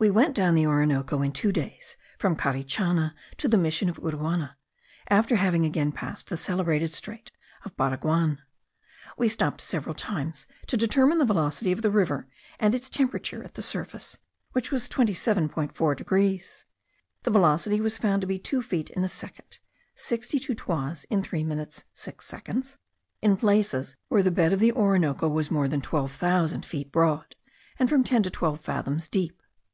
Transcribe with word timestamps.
We 0.00 0.10
went 0.10 0.36
down 0.36 0.54
the 0.54 0.64
Orinoco 0.64 1.22
in 1.22 1.32
two 1.32 1.50
days, 1.50 1.96
from 2.20 2.36
Carichana 2.36 3.16
to 3.36 3.48
the 3.48 3.58
mission 3.58 3.88
of 3.88 3.98
Uruana, 3.98 4.54
after 5.08 5.34
having 5.34 5.64
again 5.64 5.90
passed 5.90 6.28
the 6.28 6.36
celebrated 6.36 6.94
strait 6.94 7.32
of 7.64 7.76
Baraguan. 7.76 8.40
We 9.16 9.28
stopped 9.28 9.60
several 9.60 9.96
times 9.96 10.46
to 10.68 10.76
determine 10.76 11.18
the 11.18 11.24
velocity 11.24 11.72
of 11.72 11.82
the 11.82 11.90
river, 11.90 12.28
and 12.60 12.76
its 12.76 12.88
temperature 12.88 13.42
at 13.42 13.54
the 13.54 13.60
surface, 13.62 14.18
which 14.52 14.70
was 14.70 14.88
27.4 14.88 15.96
degrees. 15.96 16.64
The 17.24 17.32
velocity 17.32 17.80
was 17.80 17.98
found 17.98 18.20
to 18.20 18.28
be 18.28 18.38
two 18.38 18.62
feet 18.62 18.90
in 18.90 19.02
a 19.02 19.08
second 19.08 19.58
(sixty 19.96 20.38
two 20.38 20.54
toises 20.54 21.06
in 21.10 21.24
3 21.24 21.42
minutes 21.42 21.82
6 21.94 22.24
seconds) 22.24 22.76
in 23.20 23.36
places 23.36 23.96
where 24.06 24.22
the 24.22 24.30
bed 24.30 24.52
of 24.52 24.60
the 24.60 24.70
Orinoco 24.70 25.28
was 25.28 25.50
more 25.50 25.66
than 25.66 25.80
twelve 25.80 26.12
thousand 26.12 26.64
feet 26.64 26.92
broad, 26.92 27.34
and 27.80 27.88
from 27.88 28.04
ten 28.04 28.22
to 28.22 28.30
twelve 28.30 28.60
fathoms 28.60 29.10
deep. 29.10 29.42